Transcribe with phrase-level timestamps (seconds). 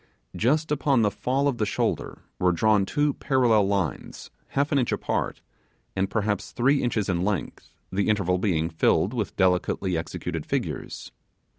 [0.35, 4.91] Just upon the fall of the shoulder were drawn two parallel lines half an inch
[4.91, 5.43] apart,
[5.95, 11.11] and perhaps three inches in length, the interval being filled with delicately executed figures.